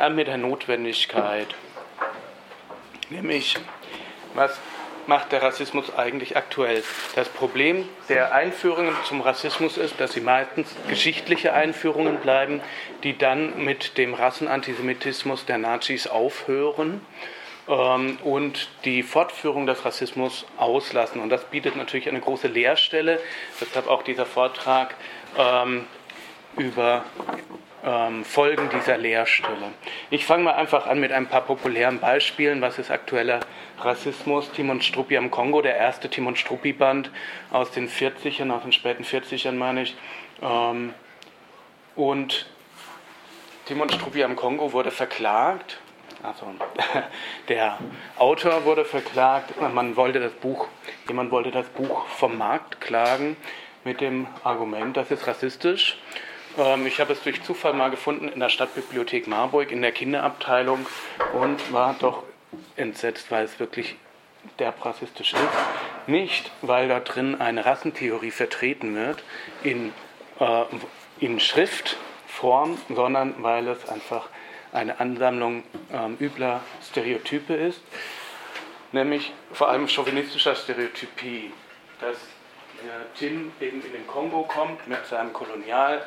Fange 0.00 0.04
an 0.04 0.14
mit 0.14 0.28
der 0.28 0.38
Notwendigkeit. 0.38 1.48
Nämlich, 3.10 3.56
was 4.34 4.58
macht 5.06 5.32
der 5.32 5.42
Rassismus 5.42 5.94
eigentlich 5.94 6.36
aktuell? 6.36 6.82
Das 7.16 7.28
Problem 7.28 7.88
der 8.08 8.32
Einführungen 8.34 8.94
zum 9.04 9.20
Rassismus 9.20 9.76
ist, 9.76 10.00
dass 10.00 10.12
sie 10.12 10.20
meistens 10.20 10.74
geschichtliche 10.88 11.52
Einführungen 11.52 12.18
bleiben, 12.18 12.60
die 13.02 13.18
dann 13.18 13.62
mit 13.64 13.98
dem 13.98 14.14
Rassenantisemitismus 14.14 15.44
der 15.44 15.58
Nazis 15.58 16.06
aufhören 16.06 17.00
ähm, 17.68 18.18
und 18.22 18.68
die 18.84 19.02
Fortführung 19.02 19.66
des 19.66 19.84
Rassismus 19.84 20.46
auslassen. 20.56 21.20
Und 21.20 21.30
das 21.30 21.44
bietet 21.44 21.76
natürlich 21.76 22.08
eine 22.08 22.20
große 22.20 22.48
Leerstelle. 22.48 23.20
Deshalb 23.60 23.88
auch 23.88 24.02
dieser 24.02 24.26
Vortrag 24.26 24.94
ähm, 25.36 25.84
über 26.56 27.04
ähm, 27.84 28.24
Folgen 28.24 28.68
dieser 28.70 28.98
Leerstelle. 28.98 29.72
Ich 30.10 30.26
fange 30.26 30.44
mal 30.44 30.54
einfach 30.54 30.86
an 30.86 31.00
mit 31.00 31.12
ein 31.12 31.26
paar 31.26 31.42
populären 31.42 31.98
Beispielen. 31.98 32.60
Was 32.60 32.78
ist 32.78 32.90
aktueller 32.90 33.40
Rassismus? 33.78 34.50
Timon 34.52 34.82
Struppi 34.82 35.16
am 35.16 35.30
Kongo, 35.30 35.62
der 35.62 35.76
erste 35.76 36.08
Timon 36.08 36.36
Struppi-Band 36.36 37.10
aus 37.50 37.70
den 37.70 37.88
40ern, 37.88 38.50
aus 38.50 38.62
den 38.62 38.72
späten 38.72 39.04
40ern 39.04 39.52
meine 39.52 39.82
ich. 39.82 39.96
Ähm, 40.42 40.94
und 41.96 42.46
Timon 43.66 43.88
Struppi 43.88 44.24
am 44.24 44.36
Kongo 44.36 44.72
wurde 44.72 44.90
verklagt. 44.90 45.78
Also 46.22 46.46
der 47.48 47.78
Autor 48.18 48.64
wurde 48.64 48.84
verklagt. 48.84 49.60
Man 49.60 49.96
wollte 49.96 50.20
das 50.20 50.32
Buch, 50.32 50.68
jemand 51.08 51.30
wollte 51.30 51.50
das 51.50 51.66
Buch 51.68 52.06
vom 52.08 52.36
Markt 52.36 52.80
klagen 52.80 53.36
mit 53.84 54.00
dem 54.00 54.26
Argument, 54.44 54.96
das 54.96 55.10
ist 55.10 55.26
rassistisch. 55.26 55.98
Ähm, 56.58 56.86
ich 56.86 57.00
habe 57.00 57.12
es 57.12 57.22
durch 57.22 57.42
Zufall 57.42 57.72
mal 57.72 57.90
gefunden 57.90 58.28
in 58.28 58.40
der 58.40 58.48
Stadtbibliothek 58.48 59.26
Marburg 59.26 59.70
in 59.70 59.82
der 59.82 59.92
Kinderabteilung 59.92 60.86
und 61.32 61.72
war 61.72 61.94
doch 61.98 62.24
entsetzt, 62.76 63.30
weil 63.30 63.44
es 63.44 63.58
wirklich 63.60 63.96
der 64.58 64.74
rassistisch 64.82 65.34
ist. 65.34 66.08
Nicht, 66.08 66.50
weil 66.62 66.88
da 66.88 67.00
drin 67.00 67.40
eine 67.40 67.64
Rassentheorie 67.66 68.30
vertreten 68.30 68.94
wird 68.96 69.22
in, 69.62 69.92
äh, 70.38 70.64
in 71.20 71.40
Schriftform, 71.40 72.78
sondern 72.88 73.34
weil 73.42 73.68
es 73.68 73.88
einfach 73.88 74.28
eine 74.72 74.98
Ansammlung 75.00 75.62
äh, 75.92 76.24
übler 76.24 76.62
Stereotype 76.82 77.54
ist, 77.54 77.82
nämlich 78.92 79.32
vor 79.52 79.68
allem 79.68 79.88
chauvinistischer 79.88 80.54
Stereotypie, 80.54 81.52
dass 82.00 82.16
äh, 82.16 83.18
Tim 83.18 83.52
eben 83.60 83.84
in 83.84 83.92
den 83.92 84.06
Kongo 84.06 84.42
kommt 84.42 84.86
mit 84.88 85.04
seinem 85.06 85.32
Kolonial- 85.32 86.02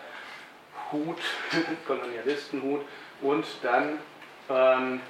Hut, 0.94 1.18
Kolonialistenhut 1.88 2.82
und 3.22 3.46
dann 3.62 4.00
ähm, 4.50 5.02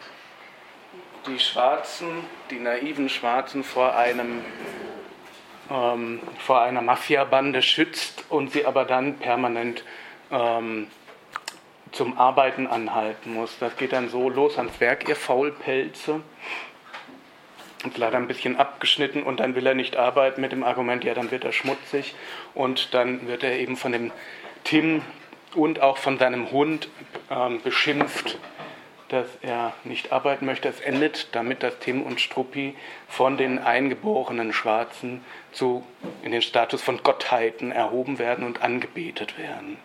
die 1.28 1.40
Schwarzen, 1.40 2.24
die 2.50 2.60
naiven 2.60 3.10
Schwarzen 3.10 3.64
vor 3.64 3.96
einem 3.96 4.42
ähm, 5.70 6.20
vor 6.40 6.62
einer 6.62 6.82
Mafiabande 6.82 7.62
schützt 7.62 8.26
und 8.30 8.52
sie 8.52 8.66
aber 8.66 8.86
dann 8.86 9.18
permanent 9.18 9.84
ähm, 10.32 10.88
zum 11.92 12.18
Arbeiten 12.18 12.68
anhalten 12.68 13.34
muss. 13.34 13.58
Das 13.60 13.78
geht 13.78 13.94
dann 13.94 14.10
so 14.10 14.30
los 14.30 14.58
ans 14.58 14.80
Werk, 14.80 15.08
ihr 15.08 15.16
Faulpelze. 15.16 16.22
Ist 17.86 17.98
leider 17.98 18.18
ein 18.18 18.28
bisschen 18.28 18.58
abgeschnitten 18.58 19.24
und 19.24 19.40
dann 19.40 19.56
will 19.56 19.68
er 19.68 19.74
nicht 19.74 19.98
arbeiten 19.98 20.42
mit 20.42 20.52
dem 20.52 20.64
Argument, 20.64 21.04
ja, 21.04 21.14
dann 21.14 21.32
wird 21.32 21.44
er 21.44 21.52
schmutzig 21.52 22.16
und 22.54 22.94
dann 22.94 23.28
wird 23.28 23.44
er 23.44 23.60
eben 23.60 23.76
von 23.76 23.92
dem 23.92 24.12
Tim, 24.64 25.02
und 25.56 25.82
auch 25.82 25.98
von 25.98 26.18
seinem 26.18 26.52
Hund 26.52 26.90
ähm, 27.30 27.62
beschimpft, 27.62 28.38
dass 29.10 29.28
er 29.42 29.74
nicht 29.84 30.12
arbeiten 30.12 30.46
möchte. 30.46 30.68
Es 30.68 30.80
endet 30.80 31.28
damit, 31.34 31.62
dass 31.62 31.78
Tim 31.80 32.02
und 32.02 32.20
Struppi 32.20 32.76
von 33.08 33.38
den 33.38 33.60
eingeborenen 33.60 34.54
Schwarzen 34.54 35.24
zu, 35.52 35.86
in 36.24 36.32
den 36.32 36.42
Status 36.42 36.82
von 36.82 37.04
Gottheiten 37.04 37.72
erhoben 37.72 38.18
werden 38.18 38.46
und 38.46 38.62
angebetet 38.62 39.38
werden. 39.38 39.78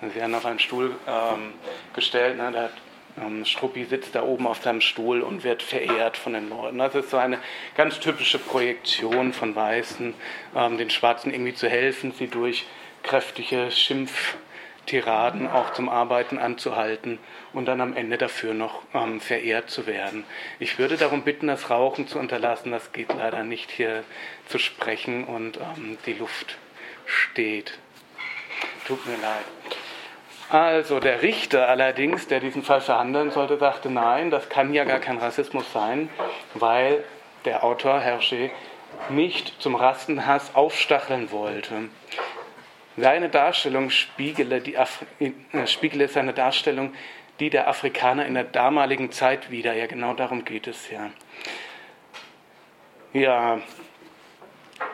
Sie 0.00 0.14
werden 0.14 0.34
auf 0.34 0.46
einen 0.46 0.60
Stuhl 0.60 0.94
ähm, 1.08 1.54
gestellt. 1.92 2.36
Ne, 2.36 2.52
der, 2.52 2.70
ähm, 3.20 3.44
Struppi 3.44 3.84
sitzt 3.84 4.14
da 4.14 4.22
oben 4.22 4.46
auf 4.46 4.62
seinem 4.62 4.80
Stuhl 4.80 5.22
und 5.22 5.44
wird 5.44 5.62
verehrt 5.62 6.16
von 6.16 6.32
den 6.32 6.48
Leuten. 6.48 6.78
Das 6.78 6.94
ist 6.94 7.10
so 7.10 7.16
eine 7.16 7.38
ganz 7.76 7.98
typische 8.00 8.38
Projektion 8.38 9.32
von 9.32 9.54
Weißen, 9.54 10.14
ähm, 10.56 10.78
den 10.78 10.90
Schwarzen 10.90 11.32
irgendwie 11.32 11.54
zu 11.54 11.68
helfen, 11.68 12.12
sie 12.12 12.28
durch 12.28 12.64
kräftige 13.02 13.70
Schimpf 13.70 14.36
Tiraden 14.88 15.48
auch 15.48 15.72
zum 15.72 15.88
Arbeiten 15.88 16.38
anzuhalten 16.38 17.18
und 17.52 17.66
dann 17.66 17.80
am 17.80 17.94
Ende 17.94 18.18
dafür 18.18 18.54
noch 18.54 18.82
ähm, 18.94 19.20
verehrt 19.20 19.70
zu 19.70 19.86
werden. 19.86 20.24
Ich 20.58 20.78
würde 20.78 20.96
darum 20.96 21.22
bitten, 21.22 21.46
das 21.46 21.70
Rauchen 21.70 22.08
zu 22.08 22.18
unterlassen. 22.18 22.72
Das 22.72 22.92
geht 22.92 23.12
leider 23.14 23.44
nicht 23.44 23.70
hier 23.70 24.02
zu 24.48 24.58
sprechen 24.58 25.24
und 25.24 25.58
ähm, 25.58 25.98
die 26.06 26.14
Luft 26.14 26.58
steht. 27.06 27.78
Tut 28.86 29.06
mir 29.06 29.16
leid. 29.16 29.44
Also 30.50 30.98
der 30.98 31.20
Richter 31.20 31.68
allerdings, 31.68 32.26
der 32.26 32.40
diesen 32.40 32.62
Fall 32.62 32.80
verhandeln 32.80 33.30
sollte, 33.30 33.58
sagte, 33.58 33.90
nein, 33.90 34.30
das 34.30 34.48
kann 34.48 34.72
ja 34.72 34.84
gar 34.84 34.98
kein 34.98 35.18
Rassismus 35.18 35.70
sein, 35.74 36.08
weil 36.54 37.04
der 37.44 37.64
Autor 37.64 38.00
Hergé 38.00 38.50
nicht 39.10 39.60
zum 39.60 39.74
Rastenhass 39.74 40.54
aufstacheln 40.54 41.30
wollte. 41.30 41.90
Seine 42.98 43.28
Darstellung 43.28 43.90
spiegele, 43.90 44.56
äh, 44.58 45.66
spiegele 45.66 46.08
seine 46.08 46.32
Darstellung 46.32 46.92
die 47.40 47.50
der 47.50 47.68
Afrikaner 47.68 48.26
in 48.26 48.34
der 48.34 48.44
damaligen 48.44 49.12
Zeit 49.12 49.50
wieder. 49.50 49.74
Ja, 49.74 49.86
genau 49.86 50.14
darum 50.14 50.44
geht 50.44 50.66
es 50.66 50.90
ja. 50.90 51.10
Ja, 53.12 53.60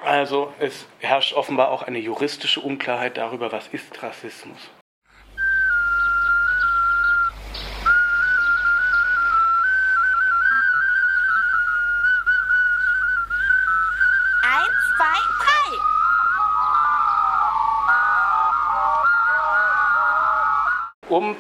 also 0.05 0.53
es 0.59 0.87
herrscht 1.01 1.33
offenbar 1.33 1.71
auch 1.71 1.83
eine 1.83 1.99
juristische 1.99 2.61
Unklarheit 2.61 3.17
darüber, 3.17 3.51
was 3.51 3.69
ist 3.69 4.03
Rassismus. 4.03 4.71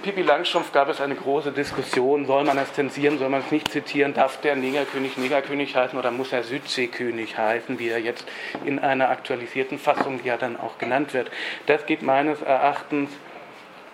Pippi 0.05 0.21
Langstrumpf 0.21 0.71
gab 0.73 0.91
es 0.91 1.01
eine 1.01 1.15
große 1.15 1.51
Diskussion, 1.51 2.27
soll 2.27 2.45
man 2.45 2.59
es 2.59 2.75
zensieren, 2.75 3.19
soll 3.19 3.31
man 3.31 3.41
es 3.41 3.51
nicht 3.51 3.71
zitieren, 3.71 4.13
darf 4.13 4.39
der 4.43 4.55
Negerkönig 4.55 5.17
Negerkönig 5.17 5.75
heißen 5.75 5.99
oder 5.99 6.11
muss 6.11 6.31
er 6.31 6.43
Südseekönig 6.43 7.39
heißen, 7.39 7.79
wie 7.79 7.89
er 7.89 8.01
jetzt 8.01 8.27
in 8.67 8.79
einer 8.79 9.09
aktualisierten 9.09 9.79
Fassung 9.79 10.21
ja 10.23 10.37
dann 10.37 10.61
auch 10.61 10.77
genannt 10.77 11.15
wird. 11.15 11.31
Das 11.65 11.87
geht 11.87 12.03
meines 12.03 12.43
Erachtens 12.43 13.13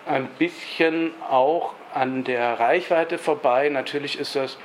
ein 0.05 0.27
bisschen 0.37 1.13
auch 1.29 1.75
an 1.93 2.25
der 2.25 2.59
Reichweite 2.59 3.17
vorbei. 3.17 3.69
Natürlich 3.69 4.19
ist 4.19 4.35
das 4.35 4.57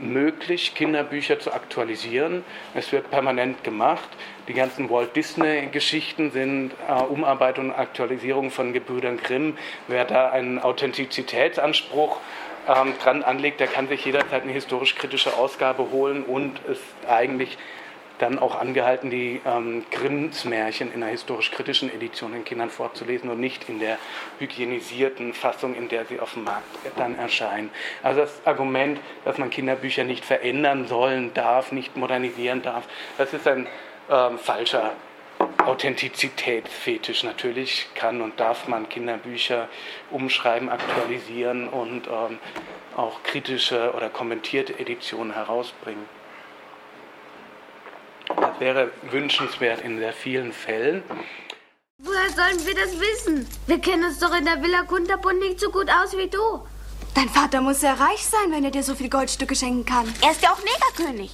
möglich, 0.00 0.74
Kinderbücher 0.74 1.38
zu 1.38 1.52
aktualisieren. 1.52 2.44
Es 2.74 2.92
wird 2.92 3.10
permanent 3.10 3.64
gemacht. 3.64 4.08
Die 4.48 4.54
ganzen 4.54 4.90
Walt 4.90 5.14
Disney-Geschichten 5.16 6.30
sind 6.30 6.72
äh, 6.88 6.92
Umarbeitung 7.02 7.70
und 7.70 7.74
Aktualisierung 7.74 8.50
von 8.50 8.72
Gebrüdern 8.72 9.16
Grimm. 9.16 9.56
Wer 9.88 10.04
da 10.04 10.30
einen 10.30 10.58
Authentizitätsanspruch 10.58 12.20
ähm, 12.68 12.94
dran 13.02 13.22
anlegt, 13.22 13.60
der 13.60 13.66
kann 13.68 13.88
sich 13.88 14.04
jederzeit 14.04 14.42
eine 14.42 14.52
historisch-kritische 14.52 15.36
Ausgabe 15.36 15.90
holen 15.90 16.24
und 16.24 16.58
ist 16.66 16.82
eigentlich 17.08 17.56
dann 18.18 18.38
auch 18.38 18.54
angehalten, 18.54 19.10
die 19.10 19.40
ähm, 19.44 19.84
Grimms 19.90 20.44
Märchen 20.44 20.92
in 20.92 21.02
einer 21.02 21.10
historisch-kritischen 21.10 21.92
Edition 21.92 22.32
den 22.32 22.44
Kindern 22.44 22.70
vorzulesen 22.70 23.28
und 23.28 23.40
nicht 23.40 23.68
in 23.68 23.80
der 23.80 23.98
hygienisierten 24.38 25.34
Fassung, 25.34 25.74
in 25.74 25.88
der 25.88 26.04
sie 26.06 26.20
auf 26.20 26.34
dem 26.34 26.44
Markt 26.44 26.64
dann 26.96 27.18
erscheinen. 27.18 27.70
Also 28.02 28.20
das 28.20 28.46
Argument, 28.46 29.00
dass 29.24 29.38
man 29.38 29.50
Kinderbücher 29.50 30.04
nicht 30.04 30.24
verändern 30.24 30.86
sollen 30.86 31.34
darf, 31.34 31.72
nicht 31.72 31.96
modernisieren 31.96 32.62
darf, 32.62 32.84
das 33.18 33.32
ist 33.32 33.48
ein 33.48 33.66
ähm, 34.10 34.38
falscher 34.38 34.92
Authentizitätsfetisch. 35.64 37.24
Natürlich 37.24 37.88
kann 37.94 38.20
und 38.20 38.38
darf 38.38 38.68
man 38.68 38.88
Kinderbücher 38.88 39.68
umschreiben, 40.10 40.68
aktualisieren 40.68 41.68
und 41.68 42.06
ähm, 42.06 42.38
auch 42.96 43.22
kritische 43.22 43.92
oder 43.96 44.08
kommentierte 44.08 44.78
Editionen 44.78 45.34
herausbringen. 45.34 46.04
Das 48.54 48.60
wäre 48.60 48.92
wünschenswert 49.10 49.80
in 49.80 49.98
sehr 49.98 50.12
vielen 50.12 50.52
Fällen. 50.52 51.02
Woher 51.98 52.30
sollen 52.30 52.64
wir 52.64 52.74
das 52.74 53.00
wissen? 53.00 53.48
Wir 53.66 53.80
kennen 53.80 54.04
uns 54.04 54.20
doch 54.20 54.32
in 54.36 54.44
der 54.44 54.62
Villa 54.62 54.82
Kunterbund 54.82 55.40
nicht 55.40 55.58
so 55.58 55.70
gut 55.70 55.90
aus 55.90 56.16
wie 56.16 56.28
du. 56.28 56.64
Dein 57.16 57.28
Vater 57.28 57.60
muss 57.60 57.80
sehr 57.80 57.98
reich 57.98 58.24
sein, 58.24 58.52
wenn 58.52 58.64
er 58.64 58.70
dir 58.70 58.84
so 58.84 58.94
viele 58.94 59.08
Goldstücke 59.08 59.56
schenken 59.56 59.84
kann. 59.84 60.12
Er 60.22 60.30
ist 60.30 60.42
ja 60.42 60.50
auch 60.50 60.60
Negerkönig. 60.60 61.32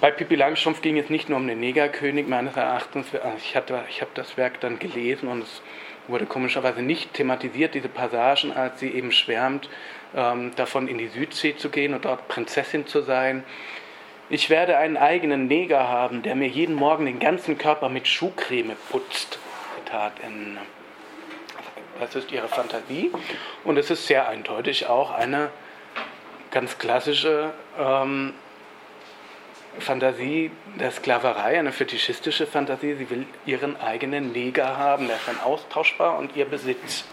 Bei 0.00 0.10
Pippi 0.10 0.34
Langstrumpf 0.34 0.82
ging 0.82 0.98
es 0.98 1.08
nicht 1.08 1.28
nur 1.28 1.38
um 1.38 1.46
den 1.46 1.60
Negerkönig, 1.60 2.26
meines 2.26 2.56
Erachtens. 2.56 3.06
Ich, 3.38 3.54
hatte, 3.54 3.84
ich 3.88 4.00
habe 4.00 4.10
das 4.14 4.36
Werk 4.36 4.60
dann 4.60 4.80
gelesen 4.80 5.28
und 5.28 5.44
es 5.44 5.62
wurde 6.08 6.26
komischerweise 6.26 6.82
nicht 6.82 7.14
thematisiert, 7.14 7.74
diese 7.74 7.88
Passagen, 7.88 8.52
als 8.52 8.80
sie 8.80 8.90
eben 8.90 9.12
schwärmt, 9.12 9.68
ähm, 10.16 10.50
davon 10.56 10.88
in 10.88 10.98
die 10.98 11.08
Südsee 11.08 11.56
zu 11.56 11.70
gehen 11.70 11.94
und 11.94 12.04
dort 12.04 12.26
Prinzessin 12.26 12.88
zu 12.88 13.02
sein. 13.02 13.44
Ich 14.30 14.48
werde 14.48 14.78
einen 14.78 14.96
eigenen 14.96 15.48
Neger 15.48 15.88
haben, 15.88 16.22
der 16.22 16.34
mir 16.34 16.48
jeden 16.48 16.74
Morgen 16.74 17.04
den 17.04 17.18
ganzen 17.18 17.58
Körper 17.58 17.88
mit 17.88 18.08
Schuhcreme 18.08 18.74
putzt. 18.90 19.38
Zitat 19.76 20.12
Ende. 20.22 20.60
Das 22.00 22.14
ist 22.14 22.32
ihre 22.32 22.48
Fantasie 22.48 23.12
und 23.62 23.76
es 23.76 23.90
ist 23.90 24.06
sehr 24.06 24.28
eindeutig 24.28 24.86
auch 24.86 25.12
eine 25.12 25.50
ganz 26.50 26.78
klassische 26.78 27.52
ähm, 27.78 28.34
Fantasie 29.78 30.50
der 30.80 30.90
Sklaverei, 30.90 31.58
eine 31.58 31.72
fetischistische 31.72 32.46
Fantasie. 32.46 32.94
Sie 32.94 33.10
will 33.10 33.26
ihren 33.46 33.80
eigenen 33.80 34.32
Neger 34.32 34.76
haben, 34.76 35.06
der 35.06 35.16
ist 35.16 35.28
dann 35.28 35.40
austauschbar 35.40 36.18
und 36.18 36.34
ihr 36.34 36.46
Besitz. 36.46 37.04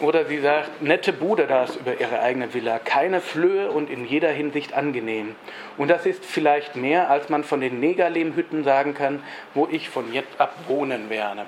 Oder 0.00 0.26
sie 0.26 0.40
sagt, 0.40 0.82
nette 0.82 1.12
Bude 1.12 1.46
das 1.46 1.76
über 1.76 2.00
ihre 2.00 2.20
eigene 2.20 2.52
Villa, 2.52 2.78
keine 2.78 3.20
Flöhe 3.20 3.70
und 3.70 3.88
in 3.88 4.04
jeder 4.06 4.30
Hinsicht 4.30 4.74
angenehm. 4.74 5.36
Und 5.78 5.88
das 5.88 6.04
ist 6.04 6.24
vielleicht 6.24 6.74
mehr, 6.74 7.10
als 7.10 7.28
man 7.28 7.44
von 7.44 7.60
den 7.60 7.80
Negerlehmhütten 7.80 8.64
sagen 8.64 8.94
kann, 8.94 9.20
wo 9.54 9.68
ich 9.70 9.88
von 9.88 10.12
jetzt 10.12 10.40
ab 10.40 10.54
wohnen 10.66 11.10
werde. 11.10 11.46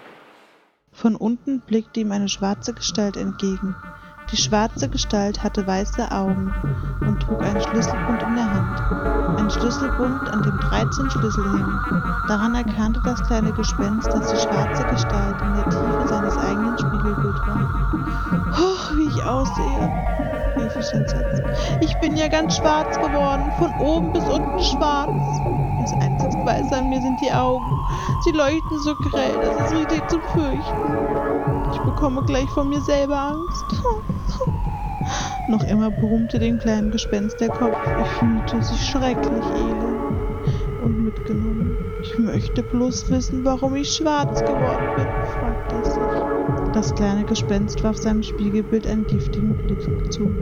Von 0.92 1.16
unten 1.16 1.60
blickte 1.60 2.00
ihm 2.00 2.12
eine 2.12 2.28
schwarze 2.28 2.72
Gestalt 2.72 3.16
entgegen. 3.16 3.74
Die 4.32 4.36
schwarze 4.36 4.88
Gestalt 4.88 5.44
hatte 5.44 5.64
weiße 5.66 6.10
Augen 6.10 6.52
und 7.00 7.20
trug 7.22 7.40
einen 7.42 7.60
Schlüsselbund 7.60 8.22
in 8.22 8.34
der 8.34 8.52
Hand. 8.52 9.38
Ein 9.38 9.50
Schlüsselbund, 9.50 10.28
an 10.32 10.42
dem 10.42 10.58
13 10.58 11.10
Schlüssel 11.10 11.44
hingen. 11.44 11.80
Daran 12.26 12.54
erkannte 12.56 13.00
das 13.04 13.22
kleine 13.22 13.52
Gespenst, 13.52 14.08
dass 14.08 14.32
die 14.32 14.38
schwarze 14.38 14.82
Gestalt 14.84 15.40
in 15.42 15.54
der 15.54 15.64
Tiefe 15.68 16.08
seines 16.08 16.36
eigenen 16.38 16.76
Spiegelbild 16.76 17.38
war. 17.46 17.70
Hoch, 18.56 18.96
wie 18.96 19.06
ich 19.06 19.24
aussehe, 19.24 19.92
rief 20.56 20.76
ich 21.80 21.96
bin 22.00 22.16
ja 22.16 22.28
ganz 22.28 22.56
schwarz 22.56 22.96
geworden, 22.96 23.52
von 23.58 23.72
oben 23.78 24.12
bis 24.12 24.24
unten 24.24 24.60
schwarz. 24.60 25.10
Das 25.80 25.92
einzig 26.00 26.34
Weiße 26.44 26.76
an 26.76 26.88
mir 26.88 27.00
sind 27.00 27.20
die 27.20 27.30
Augen. 27.30 27.64
Sie 28.24 28.32
leuchten 28.32 28.78
so 28.80 28.94
grell, 28.94 29.34
das 29.40 29.70
ist 29.70 29.78
richtig 29.78 30.08
zu 30.08 30.18
fürchten. 30.20 31.72
Ich 31.72 31.78
bekomme 31.80 32.22
gleich 32.22 32.48
vor 32.50 32.64
mir 32.64 32.80
selber 32.80 33.16
Angst. 33.16 34.15
Noch 35.48 35.62
immer 35.64 35.90
brummte 35.90 36.38
dem 36.38 36.58
kleinen 36.58 36.90
Gespenst 36.90 37.40
der 37.40 37.48
Kopf. 37.48 37.76
Ich 38.00 38.08
fühlte 38.18 38.62
sich 38.62 38.80
schrecklich 38.84 39.44
elend 39.54 40.82
und 40.82 41.04
mitgenommen. 41.04 41.76
Ich 42.00 42.18
möchte 42.18 42.62
bloß 42.64 43.10
wissen, 43.10 43.44
warum 43.44 43.76
ich 43.76 43.88
schwarz 43.88 44.40
geworden 44.40 44.96
bin, 44.96 45.06
fragte 45.06 45.76
es 45.76 45.94
sich. 45.94 46.72
Das 46.74 46.94
kleine 46.94 47.24
Gespenst 47.24 47.82
warf 47.84 47.96
seinem 47.96 48.22
Spiegelbild 48.22 48.86
einen 48.86 49.06
giftigen 49.06 49.56
Blick 49.56 50.12
zu. 50.12 50.32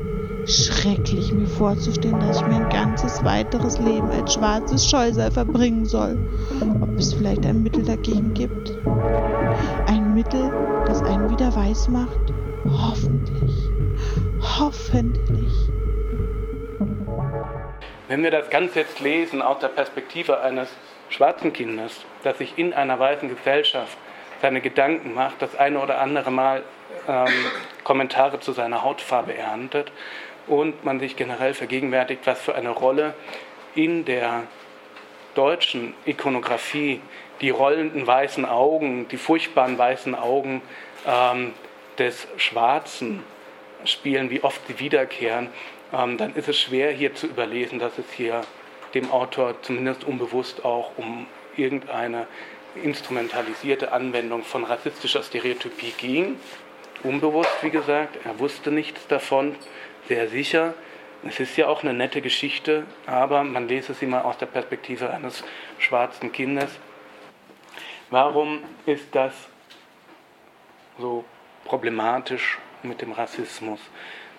Schrecklich, 0.46 1.32
mir 1.32 1.46
vorzustellen, 1.46 2.20
dass 2.20 2.38
ich 2.38 2.46
mein 2.46 2.68
ganzes 2.68 3.24
weiteres 3.24 3.78
Leben 3.78 4.10
als 4.10 4.34
schwarzes 4.34 4.86
Scheusal 4.88 5.30
verbringen 5.30 5.84
soll. 5.84 6.18
Ob 6.80 6.98
es 6.98 7.12
vielleicht 7.12 7.46
ein 7.46 7.62
Mittel 7.62 7.84
dagegen 7.84 8.34
gibt? 8.34 8.78
Ein 9.86 10.14
Mittel, 10.14 10.50
das 10.86 11.02
einen 11.02 11.30
wieder 11.30 11.54
weiß 11.54 11.88
macht? 11.88 12.34
Hoffentlich. 12.64 13.63
Hoffentlich. 14.56 15.52
Wenn 18.06 18.22
wir 18.22 18.30
das 18.30 18.50
Ganze 18.50 18.80
jetzt 18.80 19.00
lesen 19.00 19.42
aus 19.42 19.58
der 19.58 19.68
Perspektive 19.68 20.40
eines 20.40 20.68
schwarzen 21.08 21.52
Kindes, 21.52 22.04
das 22.22 22.38
sich 22.38 22.56
in 22.56 22.72
einer 22.72 22.96
weißen 22.98 23.28
Gesellschaft 23.28 23.98
seine 24.40 24.60
Gedanken 24.60 25.12
macht, 25.12 25.42
das 25.42 25.56
eine 25.56 25.80
oder 25.80 26.00
andere 26.00 26.30
Mal 26.30 26.62
ähm, 27.08 27.32
Kommentare 27.82 28.38
zu 28.38 28.52
seiner 28.52 28.84
Hautfarbe 28.84 29.34
erntet 29.36 29.90
und 30.46 30.84
man 30.84 31.00
sich 31.00 31.16
generell 31.16 31.54
vergegenwärtigt, 31.54 32.24
was 32.24 32.40
für 32.40 32.54
eine 32.54 32.70
Rolle 32.70 33.14
in 33.74 34.04
der 34.04 34.44
deutschen 35.34 35.94
Ikonografie 36.04 37.00
die 37.40 37.50
rollenden 37.50 38.06
weißen 38.06 38.44
Augen, 38.44 39.08
die 39.08 39.16
furchtbaren 39.16 39.76
weißen 39.78 40.14
Augen 40.14 40.62
ähm, 41.06 41.54
des 41.98 42.28
Schwarzen 42.36 43.24
spielen, 43.84 44.30
wie 44.30 44.42
oft 44.42 44.66
sie 44.66 44.78
wiederkehren, 44.78 45.48
ähm, 45.92 46.18
dann 46.18 46.34
ist 46.34 46.48
es 46.48 46.58
schwer 46.58 46.90
hier 46.92 47.14
zu 47.14 47.26
überlesen, 47.26 47.78
dass 47.78 47.98
es 47.98 48.10
hier 48.12 48.42
dem 48.94 49.10
Autor 49.10 49.60
zumindest 49.62 50.04
unbewusst 50.04 50.64
auch 50.64 50.92
um 50.96 51.26
irgendeine 51.56 52.26
instrumentalisierte 52.82 53.92
Anwendung 53.92 54.42
von 54.42 54.64
rassistischer 54.64 55.22
Stereotypie 55.22 55.92
ging. 55.96 56.36
Unbewusst, 57.02 57.62
wie 57.62 57.70
gesagt, 57.70 58.18
er 58.24 58.38
wusste 58.38 58.70
nichts 58.70 59.06
davon, 59.06 59.54
sehr 60.08 60.28
sicher. 60.28 60.74
Es 61.26 61.40
ist 61.40 61.56
ja 61.56 61.68
auch 61.68 61.82
eine 61.82 61.94
nette 61.94 62.20
Geschichte, 62.20 62.84
aber 63.06 63.44
man 63.44 63.68
lese 63.68 63.94
sie 63.94 64.06
mal 64.06 64.22
aus 64.22 64.36
der 64.38 64.46
Perspektive 64.46 65.10
eines 65.10 65.42
schwarzen 65.78 66.32
Kindes. 66.32 66.70
Warum 68.10 68.62
ist 68.86 69.14
das 69.14 69.32
so 70.98 71.24
problematisch 71.64 72.58
mit 72.84 73.02
dem 73.02 73.12
Rassismus? 73.12 73.80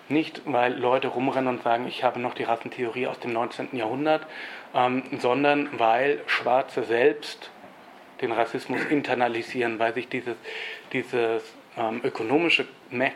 Nicht, 0.07 0.41
weil 0.45 0.77
Leute 0.77 1.07
rumrennen 1.07 1.55
und 1.55 1.63
sagen, 1.63 1.87
ich 1.87 2.03
habe 2.03 2.19
noch 2.19 2.35
die 2.35 2.43
Rassentheorie 2.43 3.07
aus 3.07 3.19
dem 3.19 3.33
19. 3.33 3.69
Jahrhundert, 3.75 4.27
ähm, 4.75 5.03
sondern 5.19 5.69
weil 5.79 6.21
Schwarze 6.27 6.83
selbst 6.83 7.49
den 8.21 8.31
Rassismus 8.31 8.81
internalisieren, 8.89 9.79
weil 9.79 9.93
sich 9.93 10.07
dieses, 10.07 10.35
dieses 10.93 11.43
ähm, 11.77 12.01
ökonomische 12.03 12.67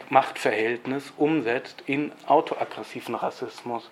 Machtverhältnis 0.09 1.13
umsetzt 1.15 1.83
in 1.85 2.11
autoaggressiven 2.27 3.15
Rassismus. 3.15 3.89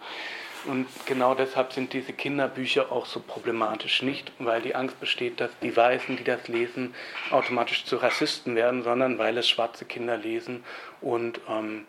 Und 0.67 0.87
genau 1.05 1.33
deshalb 1.33 1.71
sind 1.71 1.93
diese 1.93 2.11
Kinderbücher 2.11 2.91
auch 2.91 3.05
so 3.05 3.21
problematisch. 3.21 4.01
Nicht, 4.01 4.31
weil 4.37 4.61
die 4.61 4.75
Angst 4.75 4.99
besteht, 4.99 5.39
dass 5.39 5.51
die 5.61 5.75
Weißen, 5.75 6.17
die 6.17 6.23
das 6.23 6.47
lesen, 6.49 6.93
automatisch 7.31 7.85
zu 7.85 7.95
Rassisten 7.95 8.55
werden, 8.55 8.83
sondern 8.83 9.17
weil 9.17 9.37
es 9.37 9.47
schwarze 9.47 9.85
Kinder 9.85 10.17
lesen 10.17 10.63
und 10.99 11.39
ähm, 11.49 11.85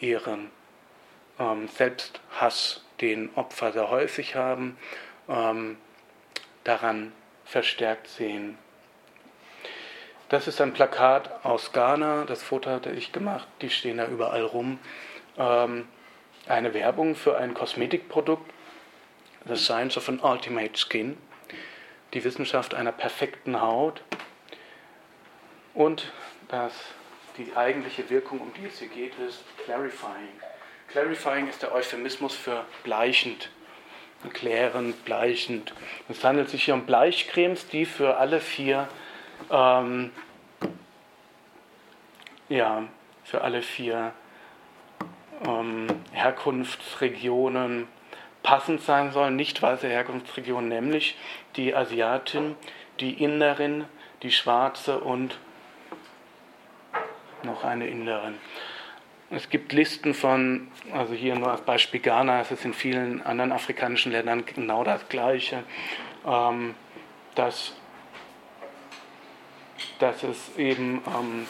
ihren 0.00 0.50
ähm, 1.38 1.68
Selbsthass, 1.68 2.84
den 3.00 3.30
Opfer 3.34 3.72
sehr 3.72 3.90
häufig 3.90 4.36
haben, 4.36 4.76
ähm, 5.28 5.78
daran 6.64 7.12
verstärkt 7.44 8.08
sehen. 8.08 8.58
Das 10.28 10.46
ist 10.46 10.60
ein 10.60 10.72
Plakat 10.72 11.44
aus 11.44 11.72
Ghana, 11.72 12.24
das 12.24 12.42
Foto 12.42 12.70
hatte 12.70 12.90
ich 12.90 13.10
gemacht, 13.10 13.48
die 13.62 13.70
stehen 13.70 13.96
da 13.96 14.06
überall 14.06 14.44
rum. 14.44 14.78
Ähm, 15.38 15.88
eine 16.46 16.74
Werbung 16.74 17.14
für 17.14 17.36
ein 17.36 17.54
Kosmetikprodukt, 17.54 18.50
The 19.46 19.56
Science 19.56 19.96
of 19.96 20.08
an 20.08 20.20
Ultimate 20.20 20.76
Skin, 20.76 21.16
die 22.12 22.24
Wissenschaft 22.24 22.74
einer 22.74 22.92
perfekten 22.92 23.60
Haut 23.60 24.02
und 25.74 26.12
das, 26.48 26.72
die 27.38 27.56
eigentliche 27.56 28.10
Wirkung, 28.10 28.40
um 28.40 28.52
die 28.54 28.66
es 28.66 28.78
hier 28.78 28.88
geht, 28.88 29.12
ist 29.18 29.44
Clarifying. 29.64 30.28
Clarifying 30.88 31.48
ist 31.48 31.62
der 31.62 31.72
Euphemismus 31.72 32.34
für 32.34 32.64
bleichend, 32.82 33.50
klärend, 34.32 35.04
bleichend. 35.04 35.72
Es 36.08 36.22
handelt 36.24 36.50
sich 36.50 36.64
hier 36.64 36.74
um 36.74 36.84
Bleichcremes, 36.84 37.68
die 37.68 37.86
für 37.86 38.16
alle 38.16 38.40
vier 38.40 38.88
ähm, 39.50 40.10
ja, 42.50 42.84
für 43.24 43.40
alle 43.42 43.62
vier 43.62 44.12
ähm, 45.46 45.86
Herkunftsregionen 46.22 47.88
passend 48.42 48.82
sein 48.82 49.12
sollen, 49.12 49.36
nicht 49.36 49.60
weiße 49.60 49.88
Herkunftsregionen, 49.88 50.68
nämlich 50.68 51.16
die 51.56 51.74
Asiatin, 51.74 52.56
die 53.00 53.22
Inderin, 53.22 53.84
die 54.22 54.30
Schwarze 54.30 55.00
und 55.00 55.38
noch 57.42 57.64
eine 57.64 57.86
Inderin. 57.86 58.38
Es 59.30 59.48
gibt 59.48 59.72
Listen 59.72 60.12
von, 60.12 60.68
also 60.92 61.14
hier 61.14 61.36
nur 61.36 61.50
als 61.50 61.60
Beispiel 61.60 62.00
Ghana, 62.00 62.40
es 62.40 62.50
ist 62.50 62.64
in 62.64 62.74
vielen 62.74 63.22
anderen 63.22 63.52
afrikanischen 63.52 64.12
Ländern 64.12 64.44
genau 64.44 64.82
das 64.84 65.08
Gleiche, 65.08 65.62
ähm, 66.26 66.74
dass 67.34 67.74
dass 69.98 70.22
es 70.22 70.56
eben 70.56 71.02
ähm, 71.06 71.46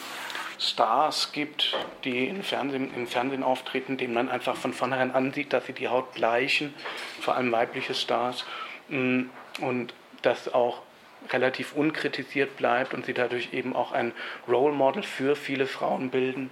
Stars 0.61 1.31
gibt, 1.31 1.75
die 2.03 2.27
im 2.27 2.43
Fernsehen, 2.43 2.93
im 2.95 3.07
Fernsehen 3.07 3.41
auftreten, 3.41 3.97
denen 3.97 4.13
man 4.13 4.29
einfach 4.29 4.55
von 4.55 4.73
vornherein 4.73 5.11
ansieht, 5.11 5.53
dass 5.53 5.65
sie 5.65 5.73
die 5.73 5.87
Haut 5.87 6.13
bleichen, 6.13 6.73
vor 7.19 7.35
allem 7.35 7.51
weibliche 7.51 7.95
Stars, 7.95 8.45
mm, 8.89 9.23
und 9.61 9.95
das 10.21 10.53
auch 10.53 10.83
relativ 11.31 11.73
unkritisiert 11.73 12.57
bleibt 12.57 12.93
und 12.93 13.07
sie 13.07 13.13
dadurch 13.13 13.53
eben 13.53 13.75
auch 13.75 13.91
ein 13.91 14.13
Role 14.47 14.73
Model 14.73 15.01
für 15.01 15.35
viele 15.35 15.65
Frauen 15.65 16.11
bilden, 16.11 16.51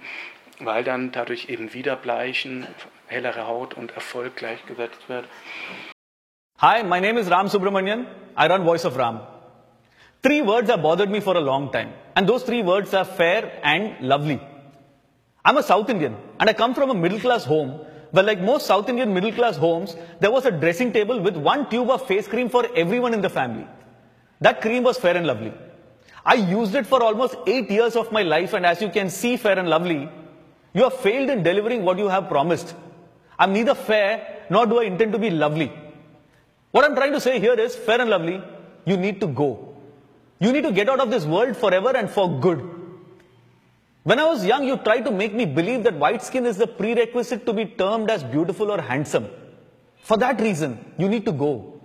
weil 0.58 0.82
dann 0.82 1.12
dadurch 1.12 1.48
eben 1.48 1.72
wieder 1.72 1.94
Bleichen, 1.94 2.66
hellere 3.06 3.46
Haut 3.46 3.74
und 3.74 3.92
Erfolg 3.92 4.34
gleichgesetzt 4.34 5.08
wird. 5.08 5.26
Hi, 6.58 6.82
my 6.82 7.00
name 7.00 7.18
is 7.18 7.30
Ram 7.30 7.46
Subramanian. 7.46 8.06
I 8.36 8.46
run 8.46 8.64
Voice 8.64 8.84
of 8.84 8.98
Ram. 8.98 9.20
Three 10.22 10.42
words 10.42 10.68
have 10.68 10.82
bothered 10.82 11.10
me 11.10 11.20
for 11.20 11.36
a 11.36 11.40
long 11.40 11.70
time, 11.72 11.92
and 12.20 12.28
those 12.28 12.42
three 12.42 12.62
words 12.62 12.92
are 12.92 13.06
fair 13.18 13.50
and 13.64 14.06
lovely. 14.06 14.38
I'm 15.42 15.56
a 15.56 15.62
South 15.62 15.88
Indian, 15.88 16.14
and 16.38 16.50
I 16.50 16.52
come 16.52 16.74
from 16.74 16.90
a 16.90 16.94
middle 16.94 17.18
class 17.18 17.46
home 17.46 17.70
where, 18.10 18.22
like 18.22 18.42
most 18.42 18.66
South 18.66 18.90
Indian 18.90 19.14
middle 19.14 19.32
class 19.32 19.56
homes, 19.56 19.96
there 20.20 20.30
was 20.30 20.44
a 20.44 20.50
dressing 20.50 20.92
table 20.92 21.18
with 21.18 21.34
one 21.34 21.70
tube 21.70 21.88
of 21.88 22.06
face 22.06 22.28
cream 22.28 22.50
for 22.50 22.66
everyone 22.76 23.14
in 23.14 23.22
the 23.22 23.30
family. 23.30 23.66
That 24.42 24.60
cream 24.60 24.82
was 24.82 24.98
fair 24.98 25.16
and 25.16 25.26
lovely. 25.26 25.54
I 26.22 26.34
used 26.34 26.74
it 26.74 26.86
for 26.86 27.02
almost 27.02 27.36
eight 27.46 27.70
years 27.70 27.96
of 27.96 28.12
my 28.12 28.20
life, 28.20 28.52
and 28.52 28.66
as 28.66 28.82
you 28.82 28.90
can 28.90 29.08
see, 29.08 29.38
fair 29.38 29.58
and 29.58 29.70
lovely, 29.70 30.06
you 30.74 30.82
have 30.82 30.98
failed 30.98 31.30
in 31.30 31.42
delivering 31.42 31.84
what 31.86 31.96
you 31.96 32.08
have 32.08 32.28
promised. 32.28 32.74
I'm 33.38 33.54
neither 33.54 33.74
fair 33.74 34.44
nor 34.50 34.66
do 34.66 34.80
I 34.80 34.84
intend 34.84 35.12
to 35.12 35.18
be 35.18 35.30
lovely. 35.30 35.72
What 36.70 36.84
I'm 36.84 36.94
trying 36.94 37.12
to 37.12 37.20
say 37.20 37.40
here 37.40 37.54
is 37.54 37.74
fair 37.74 37.98
and 37.98 38.10
lovely, 38.10 38.42
you 38.84 38.98
need 38.98 39.22
to 39.22 39.26
go. 39.26 39.69
You 40.40 40.52
need 40.52 40.62
to 40.62 40.72
get 40.72 40.88
out 40.88 41.00
of 41.00 41.10
this 41.10 41.26
world 41.26 41.56
forever 41.56 41.94
and 41.94 42.10
for 42.10 42.40
good. 42.40 42.68
When 44.04 44.18
I 44.18 44.24
was 44.24 44.44
young, 44.44 44.66
you 44.66 44.78
tried 44.78 45.02
to 45.02 45.10
make 45.10 45.34
me 45.34 45.44
believe 45.44 45.82
that 45.84 45.94
white 45.94 46.22
skin 46.22 46.46
is 46.46 46.56
the 46.56 46.66
prerequisite 46.66 47.44
to 47.44 47.52
be 47.52 47.66
termed 47.66 48.10
as 48.10 48.24
beautiful 48.24 48.70
or 48.70 48.80
handsome. 48.80 49.28
For 50.02 50.16
that 50.16 50.40
reason, 50.40 50.82
you 50.96 51.10
need 51.10 51.26
to 51.26 51.32
go. 51.32 51.82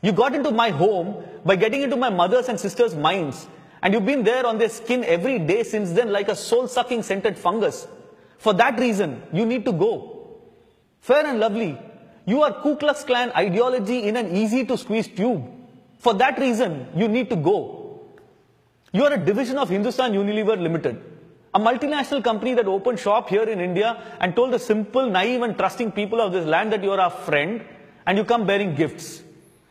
You 0.00 0.12
got 0.12 0.34
into 0.34 0.50
my 0.50 0.70
home 0.70 1.22
by 1.44 1.56
getting 1.56 1.82
into 1.82 1.96
my 1.96 2.08
mother's 2.08 2.48
and 2.48 2.58
sister's 2.58 2.94
minds, 2.94 3.46
and 3.82 3.92
you've 3.92 4.06
been 4.06 4.24
there 4.24 4.46
on 4.46 4.56
their 4.56 4.70
skin 4.70 5.04
every 5.04 5.38
day 5.38 5.62
since 5.62 5.92
then 5.92 6.10
like 6.10 6.28
a 6.28 6.36
soul 6.36 6.66
sucking 6.66 7.02
scented 7.02 7.38
fungus. 7.38 7.86
For 8.38 8.54
that 8.54 8.78
reason, 8.78 9.22
you 9.30 9.44
need 9.44 9.66
to 9.66 9.72
go. 9.72 10.40
Fair 11.00 11.26
and 11.26 11.38
lovely, 11.38 11.78
you 12.24 12.42
are 12.42 12.62
Ku 12.62 12.76
Klux 12.76 13.04
Klan 13.04 13.30
ideology 13.36 14.04
in 14.04 14.16
an 14.16 14.34
easy 14.34 14.64
to 14.64 14.78
squeeze 14.78 15.08
tube. 15.08 15.44
For 15.98 16.14
that 16.14 16.38
reason, 16.38 16.88
you 16.96 17.08
need 17.08 17.30
to 17.30 17.36
go. 17.36 18.00
You 18.92 19.04
are 19.04 19.12
a 19.12 19.18
division 19.18 19.58
of 19.58 19.68
Hindustan 19.68 20.12
Unilever 20.12 20.60
Limited, 20.60 21.02
a 21.52 21.58
multinational 21.58 22.22
company 22.22 22.54
that 22.54 22.66
opened 22.66 22.98
shop 22.98 23.28
here 23.28 23.42
in 23.42 23.60
India 23.60 24.02
and 24.20 24.36
told 24.36 24.52
the 24.52 24.58
simple, 24.58 25.08
naive 25.08 25.42
and 25.42 25.56
trusting 25.58 25.92
people 25.92 26.20
of 26.20 26.32
this 26.32 26.46
land 26.46 26.72
that 26.72 26.82
you 26.82 26.92
are 26.92 27.00
our 27.00 27.10
friend 27.10 27.64
and 28.06 28.18
you 28.18 28.24
come 28.24 28.46
bearing 28.46 28.74
gifts. 28.74 29.22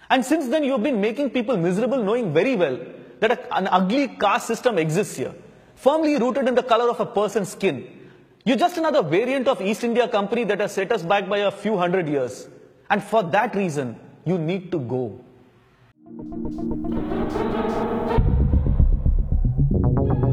And 0.09 0.25
since 0.25 0.47
then, 0.47 0.63
you 0.63 0.73
have 0.73 0.83
been 0.83 0.99
making 0.99 1.29
people 1.29 1.55
miserable 1.55 2.03
knowing 2.03 2.33
very 2.33 2.55
well 2.55 2.79
that 3.19 3.31
a, 3.31 3.55
an 3.55 3.67
ugly 3.67 4.09
caste 4.09 4.47
system 4.47 4.77
exists 4.77 5.15
here, 5.15 5.33
firmly 5.75 6.17
rooted 6.17 6.47
in 6.47 6.55
the 6.55 6.63
color 6.63 6.89
of 6.89 6.99
a 6.99 7.05
person's 7.05 7.49
skin. 7.49 7.87
You're 8.45 8.57
just 8.57 8.77
another 8.77 9.01
variant 9.01 9.47
of 9.47 9.61
East 9.61 9.83
India 9.85 10.07
Company 10.07 10.43
that 10.43 10.59
has 10.59 10.73
set 10.73 10.91
us 10.91 11.01
back 11.01 11.29
by 11.29 11.39
a 11.39 11.51
few 11.51 11.77
hundred 11.77 12.09
years. 12.09 12.49
And 12.89 13.01
for 13.01 13.23
that 13.23 13.55
reason, 13.55 13.97
you 14.25 14.37
need 14.37 14.71
to 14.71 14.79
go. 14.79 15.23
Thank 16.05 16.27
you. 20.23 20.32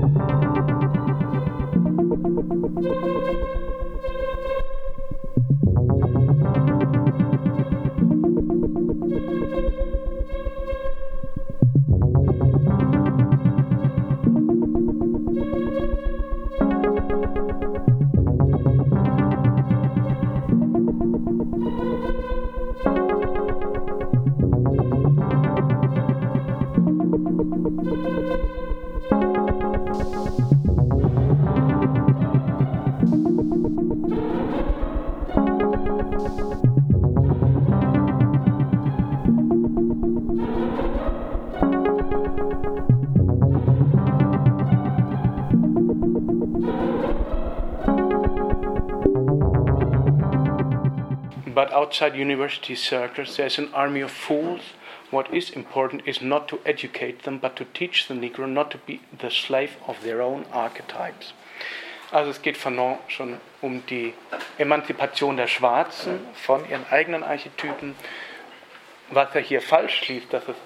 But 51.71 51.77
outside 51.77 52.17
university 52.17 52.75
circles, 52.75 53.37
there's 53.37 53.57
an 53.57 53.73
army 53.73 54.01
of 54.01 54.11
fools. 54.11 54.61
What 55.13 55.33
is 55.33 55.51
important 55.51 56.03
is 56.05 56.21
not 56.21 56.49
to 56.49 56.59
educate 56.67 57.23
them, 57.23 57.39
but 57.39 57.55
to 57.57 57.65
teach 57.65 58.09
the 58.09 58.15
Negro 58.15 58.49
not 58.49 58.73
to 58.73 58.79
be 58.79 59.01
the 59.17 59.31
slave 59.31 59.77
of 59.87 60.03
their 60.03 60.21
own 60.21 60.47
archetypes. 60.51 61.33
Also 62.11 62.31
es 62.31 62.43
geht 62.43 62.57
Fanon 62.57 62.99
schon 63.07 63.41
um 63.63 63.87
die 63.87 64.15
Emanzipation 64.59 65.37
der 65.37 65.47
Schwarzen 65.47 66.19
von 66.35 66.69
ihren 66.69 66.87
eigenen 66.91 67.23
Archetypen. 67.23 67.95
Was 69.11 69.33
er 69.37 69.43
hier 69.43 69.63
falsch 69.63 70.01
schließt, 70.01 70.33
dass 70.33 70.49
es 70.49 70.57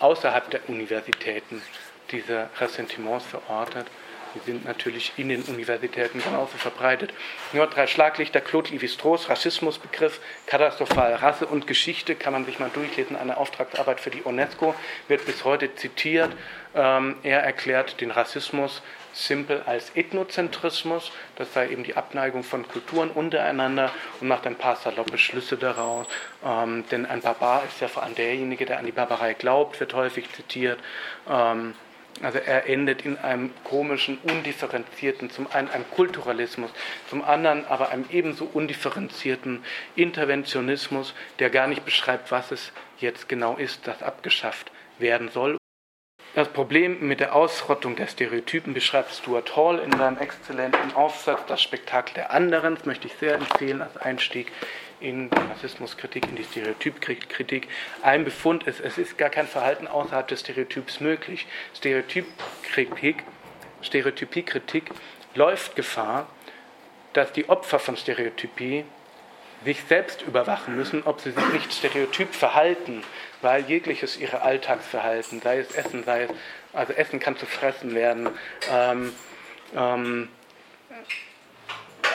außerhalb 0.00 0.50
der 0.50 0.68
Universitäten 0.68 1.62
diese 2.10 2.50
Ressentiments 2.60 3.24
verortet. 3.24 3.86
Die 4.34 4.40
sind 4.40 4.64
natürlich 4.64 5.12
in 5.16 5.28
den 5.28 5.42
Universitäten 5.42 6.22
genauso 6.22 6.56
verbreitet. 6.56 7.12
Nur 7.52 7.66
drei 7.66 7.86
Schlaglichter, 7.86 8.40
Claude 8.40 8.70
Lévi-Strauss, 8.70 9.28
Rassismusbegriff, 9.28 10.20
katastrophal, 10.46 11.14
Rasse 11.14 11.46
und 11.46 11.66
Geschichte, 11.66 12.14
kann 12.14 12.32
man 12.32 12.44
sich 12.44 12.58
mal 12.58 12.70
durchlesen. 12.70 13.16
Eine 13.16 13.36
Auftragsarbeit 13.36 14.00
für 14.00 14.10
die 14.10 14.22
UNESCO 14.22 14.74
wird 15.08 15.24
bis 15.26 15.44
heute 15.44 15.74
zitiert. 15.74 16.32
Ähm, 16.74 17.16
er 17.22 17.42
erklärt 17.42 18.00
den 18.00 18.10
Rassismus 18.10 18.82
simpel 19.12 19.62
als 19.64 19.90
Ethnozentrismus, 19.94 21.12
das 21.36 21.52
sei 21.52 21.68
eben 21.68 21.84
die 21.84 21.96
Abneigung 21.96 22.42
von 22.42 22.66
Kulturen 22.66 23.10
untereinander 23.10 23.92
und 24.20 24.28
macht 24.28 24.46
ein 24.46 24.56
paar 24.56 24.76
saloppe 24.76 25.18
Schlüsse 25.18 25.56
daraus. 25.56 26.06
Ähm, 26.44 26.84
denn 26.90 27.06
ein 27.06 27.20
Barbar 27.20 27.62
ist 27.64 27.80
ja 27.80 27.88
vor 27.88 28.02
allem 28.02 28.14
derjenige, 28.14 28.66
der 28.66 28.78
an 28.78 28.86
die 28.86 28.92
Barbarei 28.92 29.34
glaubt, 29.34 29.78
wird 29.80 29.94
häufig 29.94 30.30
zitiert. 30.32 30.80
Ähm, 31.30 31.74
also 32.22 32.38
er 32.38 32.68
endet 32.68 33.04
in 33.04 33.18
einem 33.18 33.50
komischen, 33.64 34.18
undifferenzierten, 34.18 35.30
zum 35.30 35.50
einen 35.50 35.68
einem 35.68 35.88
Kulturalismus, 35.90 36.70
zum 37.08 37.24
anderen 37.24 37.66
aber 37.66 37.90
einem 37.90 38.06
ebenso 38.10 38.48
undifferenzierten 38.52 39.64
Interventionismus, 39.96 41.14
der 41.38 41.50
gar 41.50 41.66
nicht 41.66 41.84
beschreibt, 41.84 42.30
was 42.30 42.50
es 42.50 42.72
jetzt 42.98 43.28
genau 43.28 43.56
ist, 43.56 43.86
das 43.86 44.02
abgeschafft 44.02 44.70
werden 44.98 45.28
soll. 45.28 45.56
Das 46.34 46.48
Problem 46.48 47.06
mit 47.06 47.20
der 47.20 47.32
Ausrottung 47.32 47.94
der 47.94 48.08
Stereotypen 48.08 48.74
beschreibt 48.74 49.12
Stuart 49.12 49.54
Hall 49.54 49.78
in 49.78 49.92
seinem 49.92 50.18
exzellenten 50.18 50.92
Aufsatz 50.96 51.46
Das 51.46 51.62
Spektakel 51.62 52.14
der 52.14 52.32
anderen. 52.32 52.74
Das 52.74 52.86
möchte 52.86 53.06
ich 53.06 53.14
sehr 53.14 53.36
empfehlen 53.36 53.80
als 53.80 53.96
Einstieg 53.96 54.50
in 55.04 55.30
die 55.30 55.36
Rassismuskritik, 55.36 56.26
in 56.28 56.36
die 56.36 56.44
Stereotypkritik. 56.44 57.68
Ein 58.02 58.24
Befund 58.24 58.64
ist, 58.64 58.80
es 58.80 58.98
ist 58.98 59.18
gar 59.18 59.30
kein 59.30 59.46
Verhalten 59.46 59.86
außerhalb 59.86 60.26
des 60.26 60.40
Stereotyps 60.40 61.00
möglich. 61.00 61.46
Stereotypkritik, 61.76 63.22
Stereotypiekritik 63.82 64.90
läuft 65.34 65.76
Gefahr, 65.76 66.26
dass 67.12 67.32
die 67.32 67.48
Opfer 67.48 67.78
von 67.78 67.96
Stereotypie 67.96 68.84
sich 69.64 69.82
selbst 69.84 70.22
überwachen 70.22 70.76
müssen, 70.76 71.02
ob 71.04 71.20
sie 71.20 71.30
sich 71.30 71.52
nicht 71.52 71.72
stereotyp 71.72 72.34
verhalten, 72.34 73.02
weil 73.40 73.64
jegliches 73.64 74.16
ihre 74.16 74.42
Alltagsverhalten, 74.42 75.40
sei 75.40 75.58
es 75.58 75.74
Essen, 75.74 76.04
sei 76.04 76.24
es, 76.24 76.30
also 76.72 76.92
Essen 76.92 77.18
kann 77.20 77.36
zu 77.36 77.46
fressen 77.46 77.94
werden, 77.94 78.28
ähm, 78.70 79.12
ähm, 79.74 80.28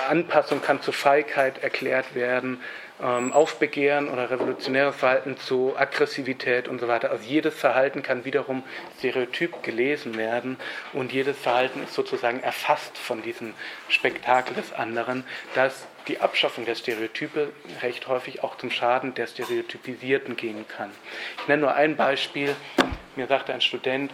Anpassung 0.09 0.61
kann 0.61 0.81
zu 0.81 0.91
Feigheit 0.91 1.63
erklärt 1.63 2.15
werden, 2.15 2.61
ähm, 3.01 3.31
Aufbegehren 3.31 4.09
oder 4.09 4.29
revolutionäres 4.29 4.95
Verhalten 4.95 5.37
zu 5.37 5.73
Aggressivität 5.77 6.67
und 6.67 6.79
so 6.79 6.87
weiter. 6.87 7.11
Also 7.11 7.23
jedes 7.23 7.55
Verhalten 7.55 8.03
kann 8.03 8.25
wiederum 8.25 8.63
stereotyp 8.97 9.63
gelesen 9.63 10.17
werden 10.17 10.57
und 10.93 11.13
jedes 11.13 11.37
Verhalten 11.37 11.83
ist 11.83 11.93
sozusagen 11.93 12.41
erfasst 12.41 12.97
von 12.97 13.21
diesem 13.21 13.53
Spektakel 13.87 14.55
des 14.55 14.73
anderen, 14.73 15.23
dass 15.55 15.87
die 16.07 16.19
Abschaffung 16.19 16.65
der 16.65 16.75
Stereotype 16.75 17.53
recht 17.81 18.07
häufig 18.07 18.43
auch 18.43 18.57
zum 18.57 18.71
Schaden 18.71 19.13
der 19.13 19.27
Stereotypisierten 19.27 20.35
gehen 20.35 20.65
kann. 20.67 20.91
Ich 21.41 21.47
nenne 21.47 21.61
nur 21.61 21.75
ein 21.75 21.95
Beispiel. 21.95 22.55
Mir 23.15 23.27
sagte 23.27 23.53
ein 23.53 23.61
Student, 23.61 24.11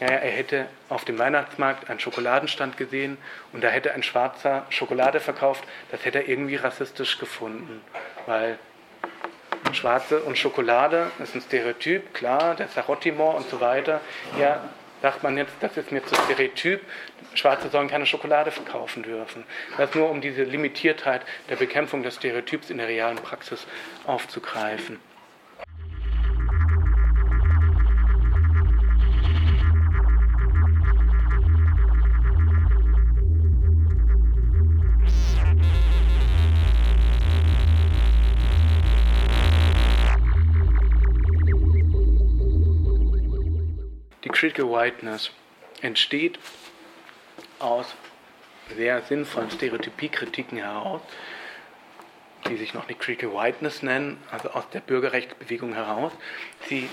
naja, 0.00 0.16
er 0.16 0.30
hätte 0.30 0.66
auf 0.88 1.04
dem 1.04 1.18
Weihnachtsmarkt 1.18 1.90
einen 1.90 2.00
Schokoladenstand 2.00 2.76
gesehen 2.76 3.18
und 3.52 3.62
da 3.62 3.68
hätte 3.68 3.92
ein 3.92 4.02
Schwarzer 4.02 4.66
Schokolade 4.70 5.20
verkauft. 5.20 5.62
Das 5.90 6.04
hätte 6.04 6.20
er 6.20 6.28
irgendwie 6.28 6.56
rassistisch 6.56 7.18
gefunden, 7.18 7.82
weil 8.26 8.58
Schwarze 9.72 10.20
und 10.22 10.38
Schokolade 10.38 11.10
ist 11.22 11.34
ein 11.34 11.42
Stereotyp, 11.42 12.14
klar, 12.14 12.56
der 12.56 12.68
Sarottimor 12.68 13.34
und 13.34 13.48
so 13.50 13.60
weiter. 13.60 14.00
Ja, 14.38 14.62
sagt 15.02 15.22
man 15.22 15.36
jetzt, 15.36 15.52
das 15.60 15.76
ist 15.76 15.92
mir 15.92 16.04
zu 16.04 16.14
Stereotyp, 16.14 16.80
Schwarze 17.34 17.68
sollen 17.68 17.88
keine 17.88 18.06
Schokolade 18.06 18.50
verkaufen 18.50 19.02
dürfen. 19.02 19.44
Das 19.76 19.94
nur 19.94 20.10
um 20.10 20.20
diese 20.20 20.42
Limitiertheit 20.42 21.22
der 21.48 21.56
Bekämpfung 21.56 22.02
des 22.02 22.16
Stereotyps 22.16 22.70
in 22.70 22.78
der 22.78 22.88
realen 22.88 23.16
Praxis 23.16 23.66
aufzugreifen. 24.06 24.98
Critical 44.40 44.70
Whiteness 44.70 45.32
entsteht 45.82 46.38
aus 47.58 47.94
sehr 48.74 49.02
sinnvollen 49.02 49.50
Stereotypiekritiken 49.50 50.56
heraus, 50.56 51.02
die 52.48 52.56
sich 52.56 52.72
noch 52.72 52.88
nicht 52.88 53.00
Critical 53.00 53.34
Whiteness 53.34 53.82
nennen, 53.82 54.16
also 54.30 54.48
aus 54.52 54.66
der 54.70 54.80
Bürgerrechtsbewegung 54.80 55.74
heraus. 55.74 56.12
Sie 56.70 56.88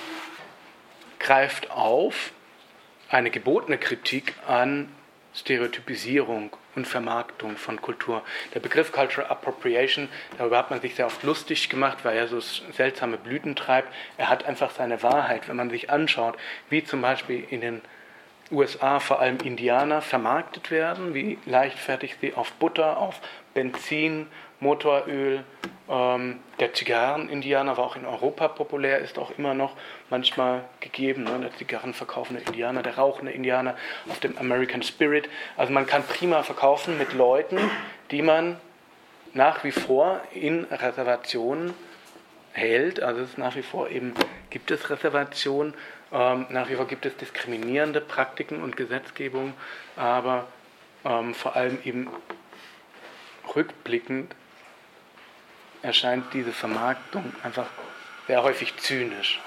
greift 1.20 1.72
auf 1.72 2.34
eine 3.08 3.32
gebotene 3.32 3.78
Kritik 3.78 4.34
an 4.46 4.94
Stereotypisierung 5.38 6.52
und 6.76 6.88
Vermarktung 6.88 7.58
von 7.58 7.82
Kultur. 7.82 8.24
Der 8.54 8.60
Begriff 8.60 8.92
Cultural 8.92 9.30
Appropriation, 9.30 10.10
darüber 10.38 10.58
hat 10.58 10.72
man 10.72 10.82
sich 10.82 10.96
sehr 10.96 11.06
oft 11.06 11.24
lustig 11.24 11.70
gemacht, 11.70 12.00
weil 12.04 12.18
er 12.18 12.28
so 12.28 12.40
seltsame 12.40 13.18
Blüten 13.18 13.56
treibt. 13.56 13.94
Er 14.18 14.30
hat 14.30 14.46
einfach 14.46 14.72
seine 14.72 15.04
Wahrheit, 15.04 15.48
wenn 15.48 15.56
man 15.56 15.70
sich 15.70 15.90
anschaut, 15.90 16.38
wie 16.70 16.84
zum 16.84 17.02
Beispiel 17.02 17.46
in 17.50 17.62
den 17.62 17.82
USA 18.52 19.00
vor 19.00 19.20
allem 19.20 19.38
Indianer 19.44 20.02
vermarktet 20.02 20.72
werden, 20.72 21.14
wie 21.14 21.38
leichtfertig 21.46 22.16
sie 22.22 22.34
auf 22.34 22.52
Butter, 22.54 22.98
auf 22.98 23.20
Benzin, 23.54 24.28
Motoröl, 24.60 25.44
ähm, 25.90 26.40
der 26.60 26.74
Zigarren-Indianer 26.74 27.78
war 27.78 27.86
auch 27.86 27.96
in 27.96 28.06
Europa 28.06 28.48
populär, 28.50 29.00
ist 29.00 29.18
auch 29.18 29.32
immer 29.38 29.54
noch 29.54 29.76
manchmal 30.10 30.64
gegeben. 30.80 31.24
Ne? 31.24 31.40
Der 31.42 31.56
Zigarrenverkaufende 31.56 32.42
Indianer, 32.42 32.84
der 32.84 32.98
rauchende 32.98 33.32
Indianer 33.32 33.76
auf 34.10 34.20
dem 34.20 34.38
American 34.38 34.82
Spirit. 34.82 35.30
Also 35.56 35.72
man 35.72 35.86
kann 35.86 36.04
prima 36.04 36.44
verkaufen 36.44 36.98
mit 36.98 37.14
Leuten, 37.14 37.58
die 38.12 38.22
man 38.22 38.58
nach 39.34 39.64
wie 39.64 39.72
vor 39.72 40.20
in 40.34 40.66
Reservationen 40.66 41.74
hält. 42.52 43.02
Also 43.02 43.22
es 43.22 43.38
nach 43.38 43.56
wie 43.56 43.62
vor 43.62 43.90
eben, 43.90 44.14
gibt 44.50 44.72
es 44.72 44.90
Reservationen, 44.90 45.74
nach 46.12 46.70
wie 46.70 46.76
vor 46.76 46.88
gibt 46.88 47.06
es 47.06 47.18
diskriminierende 47.18 48.00
Praktiken 48.00 48.62
und 48.62 48.78
Gesetzgebung, 48.78 49.54
aber 49.96 50.48
ähm, 51.04 51.34
vor 51.34 51.56
allem 51.56 51.80
eben 51.84 52.10
rückblickend 53.56 54.34
erscheint 55.82 56.34
diese 56.34 56.52
Vermarktung 56.52 57.34
einfach 57.44 57.68
sehr 58.28 58.44
häufig 58.44 58.76
zynisch. 58.78 59.42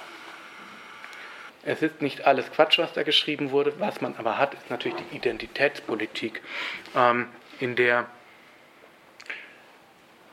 Es 1.63 1.83
ist 1.83 2.01
nicht 2.01 2.27
alles 2.27 2.51
Quatsch, 2.51 2.79
was 2.79 2.93
da 2.95 3.03
geschrieben 3.03 3.51
wurde. 3.51 3.79
Was 3.79 4.01
man 4.01 4.17
aber 4.17 4.39
hat, 4.39 4.55
ist 4.55 4.71
natürlich 4.71 4.97
die 5.11 5.17
Identitätspolitik, 5.17 6.41
ähm, 6.97 7.29
in 7.59 7.77
der 7.77 8.07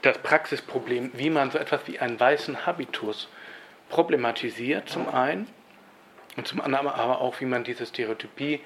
das 0.04 0.18
Praxisproblem, 0.20 1.12
wie 1.16 1.30
man 1.30 1.52
so 1.52 1.58
etwas 1.58 1.82
wie 1.88 2.00
einen 2.00 2.20
weißen 2.20 2.66
Habitus 2.66 3.28
problematisiert, 3.90 4.88
zum 4.88 5.10
einen, 5.14 5.48
und 6.38 6.48
zum 6.48 6.62
anderen 6.62 6.88
aber 6.88 7.20
auch, 7.20 7.42
wie 7.42 7.46
man 7.46 7.64
diese 7.64 7.86
Stereotypie, 7.86 8.62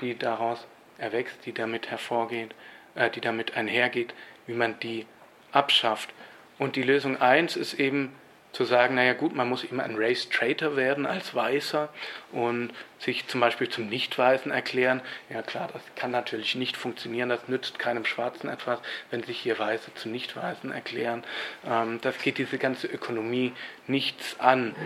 die 0.00 0.16
daraus 0.16 0.66
erwächst, 0.98 1.44
die 1.46 1.52
damit 1.52 1.90
hervorgeht, 1.90 2.54
äh, 2.94 3.10
die 3.10 3.20
damit 3.20 3.56
einhergeht, 3.56 4.14
wie 4.46 4.54
man 4.54 4.78
die 4.78 5.06
abschafft. 5.50 6.10
Und 6.58 6.76
die 6.76 6.82
Lösung 6.82 7.20
1 7.20 7.56
ist 7.56 7.74
eben 7.74 8.12
zu 8.52 8.64
sagen, 8.64 8.94
naja 8.94 9.14
gut, 9.14 9.34
man 9.34 9.48
muss 9.48 9.64
immer 9.64 9.82
ein 9.82 9.96
Race 9.96 10.28
Traitor 10.28 10.76
werden 10.76 11.06
als 11.06 11.34
Weißer 11.34 11.88
und 12.30 12.70
sich 13.00 13.26
zum 13.26 13.40
Beispiel 13.40 13.68
zum 13.68 13.88
Nicht-Weißen 13.88 14.52
erklären. 14.52 15.02
Ja 15.28 15.42
klar, 15.42 15.68
das 15.72 15.82
kann 15.96 16.12
natürlich 16.12 16.54
nicht 16.54 16.76
funktionieren, 16.76 17.28
das 17.28 17.48
nützt 17.48 17.80
keinem 17.80 18.04
Schwarzen 18.04 18.48
etwas, 18.48 18.78
wenn 19.10 19.24
sich 19.24 19.40
hier 19.40 19.58
Weiße 19.58 19.92
zu 19.94 20.08
Nicht-Weißen 20.08 20.70
erklären. 20.70 21.24
Ähm, 21.66 21.98
das 22.02 22.16
geht 22.18 22.38
diese 22.38 22.58
ganze 22.58 22.86
Ökonomie 22.86 23.52
nichts 23.88 24.38
an 24.38 24.76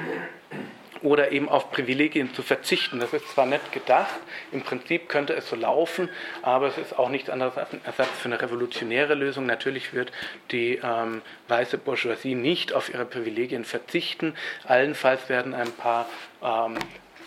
oder 1.03 1.33
eben 1.33 1.49
auf 1.49 1.71
Privilegien 1.71 2.35
zu 2.35 2.43
verzichten. 2.43 3.01
Das 3.01 3.13
ist 3.13 3.29
zwar 3.29 3.47
nett 3.47 3.73
gedacht, 3.73 4.15
im 4.53 4.63
Prinzip 4.63 5.09
könnte 5.09 5.35
es 5.35 5.49
so 5.49 5.57
laufen, 5.57 6.09
aber 6.43 6.69
es 6.69 6.79
ist 6.79 6.99
auch 6.99 7.09
nichts 7.09 7.31
anderes 7.31 7.57
als 7.57 7.73
ein 7.73 7.81
Ersatz 7.85 8.11
für 8.19 8.27
eine 8.27 8.41
revolutionäre 8.41 9.15
Lösung. 9.15 9.47
Natürlich 9.47 9.93
wird 9.95 10.13
die 10.51 10.81
ähm, 10.83 11.23
weiße 11.49 11.79
Bourgeoisie 11.79 12.35
nicht 12.35 12.73
auf 12.73 12.93
ihre 12.93 13.05
Privilegien 13.05 13.65
verzichten. 13.65 14.35
Allenfalls 14.65 15.29
werden 15.29 15.55
ein 15.55 15.73
paar 15.73 16.07
ähm, 16.43 16.79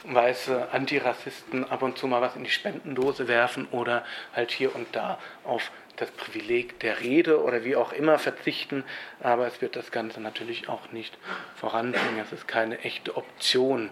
weiße 0.04 0.70
Antirassisten 0.72 1.70
ab 1.70 1.84
und 1.84 1.98
zu 1.98 2.08
mal 2.08 2.22
was 2.22 2.36
in 2.36 2.44
die 2.44 2.50
Spendendose 2.50 3.28
werfen 3.28 3.68
oder 3.72 4.04
halt 4.34 4.52
hier 4.52 4.76
und 4.76 4.88
da 4.96 5.20
auf 5.44 5.72
das 5.98 6.12
Privileg 6.12 6.80
der 6.80 7.00
Rede 7.00 7.42
oder 7.42 7.64
wie 7.64 7.76
auch 7.76 7.94
immer 7.94 8.20
verzichten, 8.20 8.84
aber 9.20 9.48
es 9.48 9.62
wird 9.62 9.76
das 9.76 9.92
Ganze 9.92 10.22
natürlich 10.22 10.70
auch 10.70 10.92
nicht 10.92 11.18
voranbringen. 11.56 12.20
Es 12.20 12.32
ist 12.32 12.48
keine 12.48 12.80
echte 12.80 13.16
Option, 13.18 13.90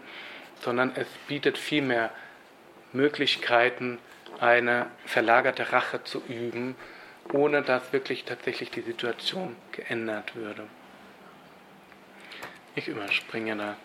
sondern 0.61 0.91
es 0.95 1.07
bietet 1.27 1.57
vielmehr 1.57 2.11
Möglichkeiten, 2.93 3.99
eine 4.39 4.87
verlagerte 5.05 5.71
Rache 5.73 6.03
zu 6.03 6.21
üben, 6.27 6.75
ohne 7.33 7.61
dass 7.61 7.93
wirklich 7.93 8.23
tatsächlich 8.23 8.71
die 8.71 8.81
Situation 8.81 9.55
geändert 9.71 10.35
würde. 10.35 10.63
Ich 12.75 12.87
überspringe 12.87 13.55
da 13.55 13.77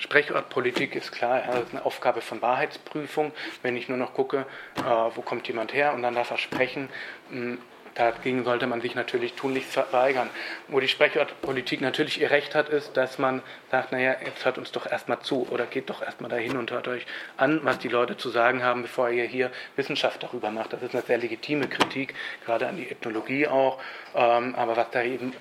Sprechortpolitik 0.00 0.96
ist 0.96 1.12
klar, 1.12 1.42
das 1.46 1.64
ist 1.66 1.72
eine 1.72 1.84
Aufgabe 1.84 2.20
von 2.20 2.42
Wahrheitsprüfung. 2.42 3.32
Wenn 3.62 3.76
ich 3.76 3.88
nur 3.88 3.98
noch 3.98 4.14
gucke, 4.14 4.46
äh, 4.78 4.82
wo 4.82 5.22
kommt 5.22 5.46
jemand 5.46 5.72
her 5.72 5.94
und 5.94 6.02
dann 6.02 6.14
darf 6.14 6.30
er 6.30 6.38
sprechen, 6.38 6.88
mh, 7.30 7.58
Dagegen 7.94 8.44
sollte 8.44 8.66
man 8.66 8.80
sich 8.80 8.94
natürlich 8.94 9.34
tunlichst 9.34 9.72
verweigern. 9.72 10.30
Wo 10.68 10.80
die 10.80 10.88
Sprechortpolitik 10.88 11.80
natürlich 11.80 12.20
ihr 12.20 12.30
Recht 12.30 12.54
hat, 12.54 12.68
ist, 12.68 12.96
dass 12.96 13.18
man 13.18 13.42
sagt, 13.70 13.92
naja, 13.92 14.14
jetzt 14.24 14.44
hört 14.44 14.58
uns 14.58 14.70
doch 14.70 14.86
erstmal 14.86 15.20
zu 15.20 15.48
oder 15.50 15.66
geht 15.66 15.90
doch 15.90 16.00
erstmal 16.00 16.30
dahin 16.30 16.56
und 16.56 16.70
hört 16.70 16.86
euch 16.88 17.04
an, 17.36 17.60
was 17.64 17.78
die 17.78 17.88
Leute 17.88 18.16
zu 18.16 18.30
sagen 18.30 18.62
haben, 18.62 18.82
bevor 18.82 19.10
ihr 19.10 19.24
hier 19.24 19.50
Wissenschaft 19.76 20.22
darüber 20.22 20.50
macht. 20.50 20.72
Das 20.72 20.82
ist 20.82 20.94
eine 20.94 21.02
sehr 21.02 21.18
legitime 21.18 21.66
Kritik, 21.68 22.14
gerade 22.46 22.68
an 22.68 22.76
die 22.76 22.88
Ethnologie 22.88 23.48
auch. 23.48 23.80
Ähm, 24.14 24.54
aber 24.54 24.76
was 24.76 24.90
da 24.92 25.02
eben, 25.02 25.34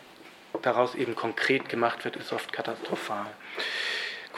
daraus 0.63 0.95
eben 0.95 1.15
konkret 1.15 1.69
gemacht 1.69 2.03
wird, 2.03 2.15
ist 2.15 2.33
oft 2.33 2.51
katastrophal. 2.51 3.27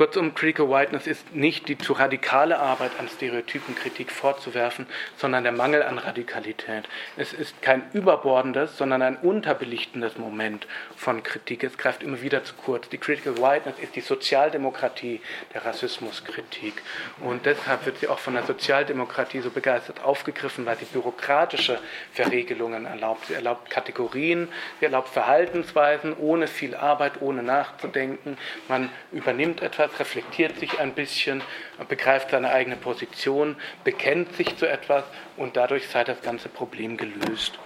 Kurzum, 0.02 0.34
Critical 0.34 0.68
Whiteness 0.68 1.06
ist 1.06 1.36
nicht 1.36 1.68
die 1.68 1.78
zu 1.78 1.94
radikale 1.94 2.58
Arbeit 2.58 2.90
an 2.98 3.08
Stereotypenkritik 3.08 4.12
vorzuwerfen, 4.12 4.88
sondern 5.16 5.44
der 5.44 5.52
Mangel 5.52 5.84
an 5.84 6.00
Radikalität. 6.00 6.90
Es 7.18 7.34
ist 7.34 7.62
kein 7.62 7.84
überbordendes, 7.94 8.80
sondern 8.80 9.04
ein 9.04 9.18
unterbelichtendes 9.18 10.18
Moment 10.18 10.66
von 10.96 11.22
Kritik. 11.22 11.64
Es 11.64 11.78
greift 11.78 12.02
immer 12.02 12.20
wieder 12.24 12.44
zu 12.44 12.56
kurz. 12.56 12.90
Die 12.90 12.98
Critical 12.98 13.38
Whiteness 13.38 13.78
ist 13.78 13.96
die 13.96 14.02
Sozialdemokratie 14.02 15.22
der 15.54 15.66
Rassismuskritik. 15.66 16.82
Und 17.20 17.46
deshalb 17.46 17.86
wird 17.86 18.00
sie 18.00 18.08
auch 18.08 18.18
von 18.18 18.34
der 18.34 18.42
Sozialdemokratie 18.42 19.42
so 19.42 19.52
begeistert 19.52 20.04
aufgegriffen, 20.04 20.66
weil 20.66 20.78
sie 20.78 20.86
bürokratische 20.86 21.78
Verregelungen 22.12 22.88
erlaubt. 22.88 23.28
Sie 23.28 23.36
erlaubt 23.36 23.70
Kategorien, 23.70 24.48
sie 24.80 24.86
erlaubt 24.86 25.10
Verhaltensweisen 25.10 26.18
ohne 26.18 26.48
viel 26.48 26.74
Arbeit, 26.74 27.22
ohne 27.22 27.44
nachzudenken. 27.44 28.40
Man 28.68 28.90
übernimmt 29.12 29.62
etwas 29.62 29.91
etwas, 29.92 30.00
reflektiert 30.00 30.60
sich 30.60 30.80
ein 30.80 30.94
bisschen, 30.94 31.42
begreift 31.88 32.32
seine 32.32 32.52
eigene 32.52 32.76
Position, 32.76 33.56
bekennt 33.84 34.36
sich 34.36 34.56
zu 34.58 34.68
etwas 34.68 35.04
und 35.38 35.58
dadurch 35.58 35.88
sei 35.88 36.04
das 36.04 36.22
ganze 36.22 36.50
Problem 36.50 36.98
gelöst. 36.98 37.60